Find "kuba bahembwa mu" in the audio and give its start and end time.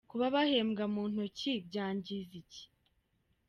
0.09-1.03